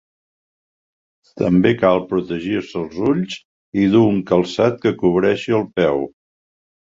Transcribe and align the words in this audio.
També 1.41 1.73
cal 1.81 1.99
protegir-se 2.13 2.79
els 2.79 2.97
ulls 3.11 3.37
i 3.81 3.85
dur 3.95 4.01
un 4.15 4.19
calçat 4.31 4.83
que 4.87 4.95
cobreixi 5.03 5.57
el 5.61 5.69
peu. 5.81 6.01